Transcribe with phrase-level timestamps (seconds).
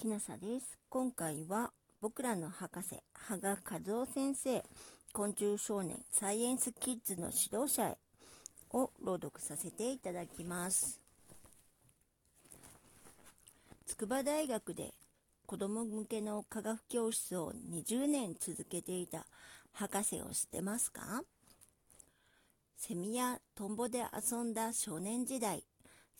[0.00, 0.78] きなさです。
[0.88, 4.64] 今回は僕らの博士、羽賀和夫先生、
[5.12, 7.98] 昆虫少年サイエンスキッズの指導者へ
[8.72, 10.98] を朗読させていただきます。
[13.84, 14.94] 筑波大学で
[15.44, 19.26] 子供向けの科学教室を20年続けていた
[19.74, 21.24] 博士を知ってますか？
[22.78, 25.62] セミやトンボで遊んだ少年時代、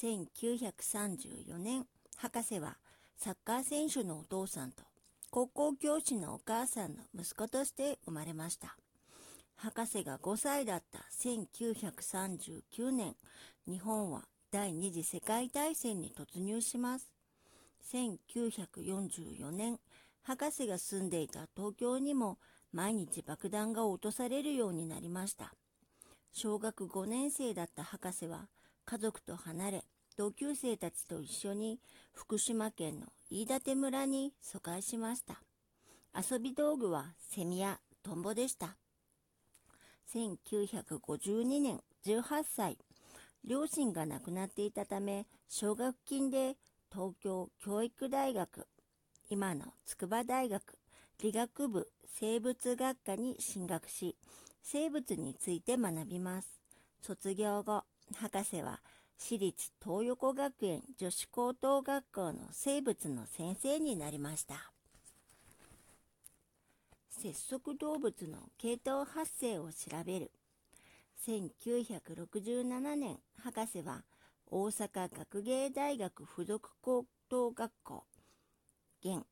[0.00, 2.76] 1934年、博士は
[3.16, 4.82] サッカー選手のお父さんと
[5.30, 8.76] 高校教師のお母さんの息子として生まれました。
[9.56, 13.16] 博士が5歳だった1939年、
[13.66, 17.10] 日本は第二次世界大戦に突入します。
[17.92, 19.78] 1944年、
[20.22, 22.38] 博士が住んでいた東京にも
[22.72, 25.54] 毎日爆弾が落とされるようになりました。
[26.32, 28.48] 小学5年生だった博士は
[28.84, 29.84] 家族と離れ、
[30.16, 31.80] 同級生たちと一緒に
[32.12, 35.40] 福島県の飯舘村に疎開しました。
[36.16, 38.76] 遊び道具はセミやトンボでした。
[40.14, 42.78] 1952年18歳、
[43.44, 46.56] 両親が亡くなっていたため、奨学金で
[46.92, 48.68] 東京教育大学、
[49.28, 50.78] 今の筑波大学、
[51.20, 54.16] 理学部生物学科に進学し、
[54.62, 56.60] 生物について学びます。
[57.02, 57.82] 卒業後、
[58.14, 58.80] 博士は
[59.18, 64.72] 私立東横学園女子高等学校の生物の先生になりました。
[67.10, 70.32] 節足動物の系統発生を調べる。
[71.26, 74.04] 1967年、博士は
[74.50, 78.04] 大阪学芸大学附属高等学校、
[79.02, 79.24] 現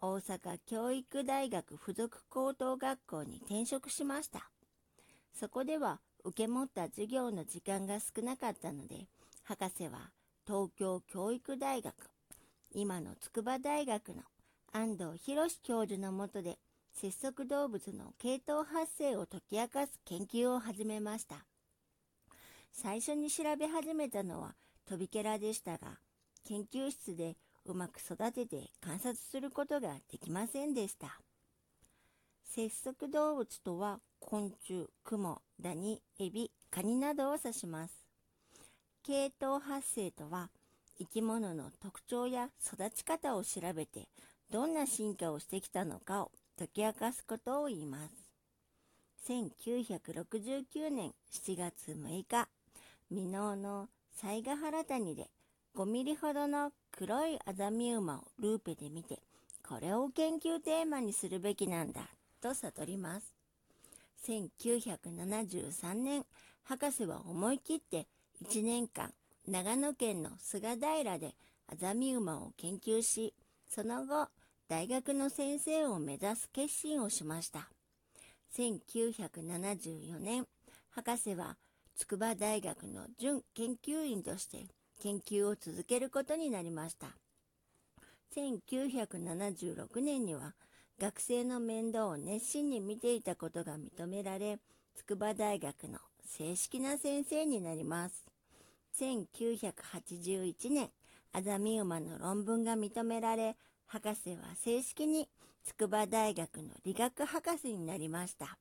[0.00, 4.50] 大阪教育大学附属高等学校に転職しました。
[5.32, 9.06] そこでは受け持った授業の時間が少なかったので、
[9.42, 10.10] 博士は
[10.46, 11.94] 東京教育大学、
[12.72, 14.22] 今の筑波大学の
[14.72, 16.58] 安藤博教授のもとで、
[16.92, 21.44] 節足動物の系統発生を解き明かす研究を始めました。
[22.72, 24.54] 最初に調べ始めたのは
[24.86, 25.98] トビケラでしたが、
[26.46, 27.36] 研究室で
[27.66, 31.18] うまく育てて観察することができませんでした。
[32.54, 38.06] 節足動物とは昆虫、クモ、ダニ、エビ、カニなどを指します。
[39.02, 40.50] 系統発生とは
[40.96, 44.06] 生き物の特徴や育ち方を調べて
[44.52, 48.14] どんな進化をしてきたのかを解き明かすことを言います。
[49.28, 52.48] 1969年7月6日、
[53.10, 55.28] 箕面の犀ヶ原谷で
[55.74, 59.18] 5ミリほどの黒いアザミウマをルーペで見て、
[59.68, 62.02] これを研究テーマにするべきなんだ
[62.44, 63.34] と悟ります。
[64.28, 66.26] 1973年、
[66.64, 68.06] 博士は思い切って
[68.44, 69.14] 1年間、
[69.48, 71.34] 長野県の菅平で
[71.72, 73.32] アザミウマを研究し、
[73.66, 74.28] その後、
[74.68, 77.70] 大学の先生を目指す決心をしました。
[78.54, 80.46] 1974年、
[80.90, 81.56] 博士は
[81.96, 84.66] 筑波大学の準研究員として
[85.00, 87.06] 研究を続けることになりました。
[88.36, 90.54] 1976年には
[91.00, 94.58] 学生の面倒を熱心に見ていたことが認められ、
[94.96, 98.24] 筑波大学の正式な先生になります。
[98.98, 100.90] 1981年、
[101.32, 103.56] アザミウマの論文が認められ、
[103.86, 105.28] 博士は正式に
[105.64, 108.56] 筑波大学の理学博士になりました。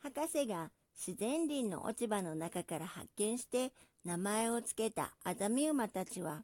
[0.00, 3.72] 博士が自然林の落ち葉の中から発見して
[4.04, 6.42] 名前を付けたアザミウマたちは、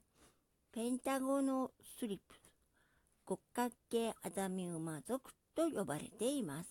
[0.73, 2.35] ペンタゴノスリップ、
[3.31, 6.71] 五角形アザミウマ属と呼ばれています。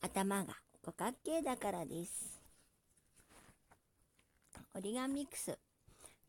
[0.00, 2.42] 頭が五角形だからです。
[4.74, 5.56] オリガミクス。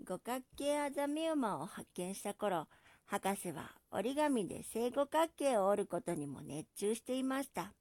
[0.08, 2.68] 五角形アザミウマを発見した頃、
[3.08, 7.74] 博士は折り紙で正五角形を折ることにも熱中していました。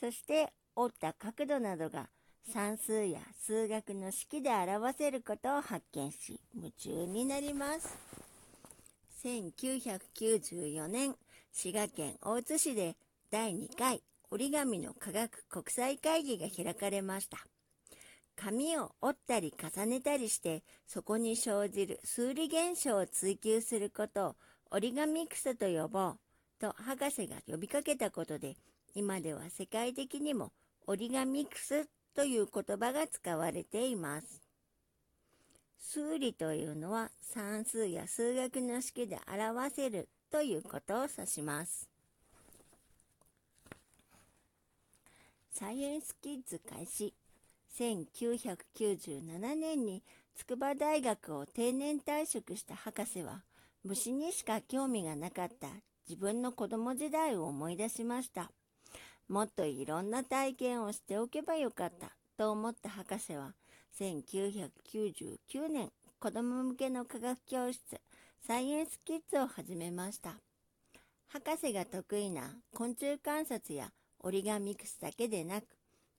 [0.00, 2.08] そして折った角度などが
[2.50, 8.29] 算数や数学の式で表せることを発見し、夢中になります。
[9.22, 11.14] 1994年、
[11.52, 12.96] 滋賀県大津市で
[13.30, 17.38] 第2回折り紙の科学国際会議が開かれました。
[18.34, 24.36] 紙を折ったり重ねたりして、そこに生じる数理現象を追求することを
[24.70, 26.18] 折り紙クスと呼ぼう
[26.58, 28.56] と博士が呼びかけたことで、
[28.94, 30.52] 今では世界的にも
[30.86, 34.49] 折り紙クスという言葉が使われています。
[35.80, 41.88] 数理というのは算数や数学の式で表せるということを指します。
[45.52, 47.12] サイエンスキッズ開始。
[47.78, 50.02] 1997年に
[50.36, 53.42] 筑波大学を定年退職した博士は
[53.84, 55.68] 虫にしか興味がなかった
[56.08, 58.50] 自分の子供時代を思い出しました。
[59.28, 62.10] もっといろんな体験をしておけばよかった
[62.40, 63.52] と思った博士は
[64.00, 67.82] 1999年子供向けの科学教室
[68.46, 70.36] サイエンスキッズを始めました。
[71.28, 73.90] 博士が得意な昆虫観察や
[74.20, 75.66] 折り紙クスだけでなく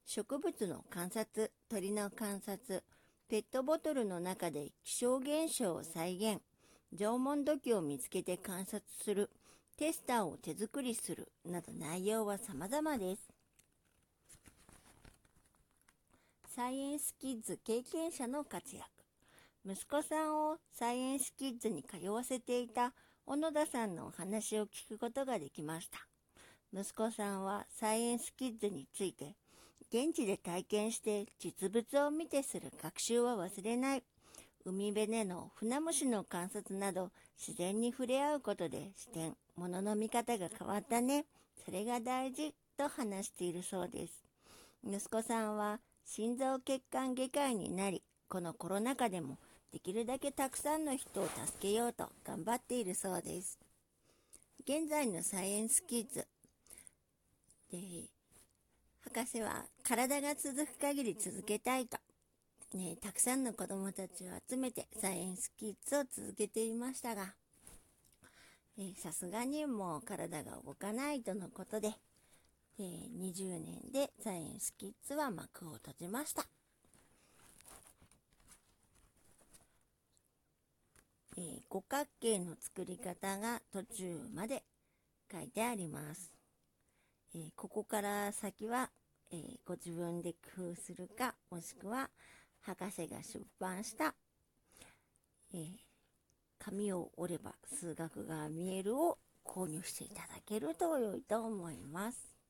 [0.06, 2.84] 植物の観察、鳥の観察、
[3.28, 6.40] ペットボトルの中で気象現象を再現、
[6.96, 9.32] 縄文土器を見つけて観察する、
[9.76, 13.31] テスターを手作りするなど内容は様々です。
[16.54, 18.86] サイエンスキッズ経験者の活躍。
[19.66, 22.94] 息子さんをサイエンスキッズに通わせていた
[23.26, 26.00] 小野田さんのお話を聞くことができました。
[26.74, 29.38] 息子さんはサイエンスキッズについて
[29.94, 34.04] 現地で体験して実物を見てする学習は忘れない。
[34.66, 41.24] 海辺での船虫の観察など自然に触れ合うことで視点、物の見方が変わったね。
[41.64, 44.26] それが大事と話しているそうです。
[44.84, 49.38] 息子さんは心臓血管外科医になり、このコロナ禍でも
[49.72, 53.58] できるだけたくさんの人を助けようと頑張っているそうです。
[54.64, 56.28] 現在のサイエンスキッズ
[57.72, 57.78] で、
[59.04, 61.98] 博士は体が続く限り続けたいと
[62.74, 67.34] ね、たくさんの子供たちを集めてサイエンスキッズを続けていましたが、
[68.98, 71.92] さすがにもう体が動かないとのことで、
[72.82, 76.48] えー、20年でサイエンスキッズは幕を閉じました。
[81.38, 84.64] えー、五角形の作り方が途中まで
[85.32, 86.34] 書いてあります。
[87.36, 88.90] えー、ここから先は、
[89.32, 92.10] えご自分で工夫するか、もしくは
[92.62, 94.16] 博士が出版した、
[95.54, 95.70] えー、
[96.58, 102.41] 紙を折れば数学が見えるを購入していただけると良いと思います。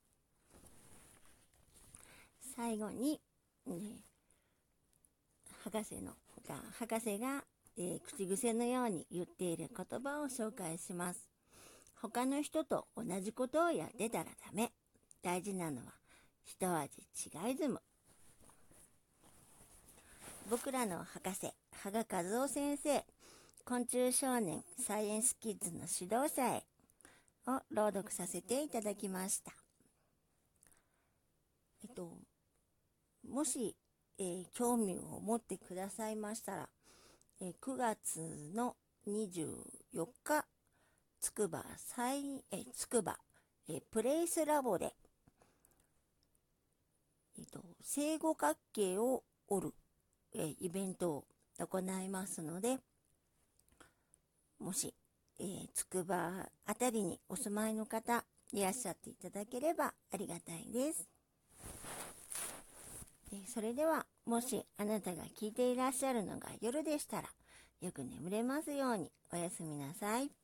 [2.56, 3.20] 最後に、
[3.66, 3.76] ね、
[5.64, 6.14] 博士の、
[6.80, 7.44] 博士が、
[7.78, 11.30] えー、口癖のように言っている言葉を紹介します。
[12.02, 14.72] 他の人と同じことをやってたらダメ。
[15.22, 15.94] 大事なのは
[16.44, 16.90] 一味
[17.48, 17.80] 違いずむ。
[20.50, 21.52] 僕らの博士、
[21.84, 23.06] 羽賀和夫先生、
[23.64, 26.64] 昆虫少年サイエンスキッズの指導者へ
[27.48, 29.54] を朗読させていただきました。
[31.84, 32.18] えっと、
[33.28, 33.76] もし、
[34.18, 36.70] えー、興味を持ってくださいましたら、
[37.42, 38.20] えー、9月
[38.54, 38.76] の
[39.08, 40.46] 24日、
[41.20, 41.64] つくば、
[42.52, 43.18] えつくば、
[43.68, 44.94] え、プレイスラボで、
[47.38, 49.74] えっと、正五角形を折る
[50.34, 51.26] えイベントを
[51.60, 52.80] 行いますので、
[54.60, 54.94] もし、
[55.40, 58.24] えー、つくばあたりにお住まいの方
[58.54, 61.21] いらっしゃっていただければありがたいです。
[63.32, 67.30] でそれでは、もしあなたが聞いていらっしゃるのが夜でしたら、
[67.80, 70.41] よく眠れますようにおやすみなさい。